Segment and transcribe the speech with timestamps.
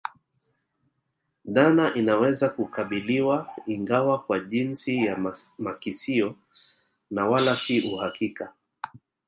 [1.45, 5.17] Dhana inaweza kukubaliwa ingawa kwa jinsi ya
[5.57, 6.35] makisio
[7.11, 8.53] na wala si uhakika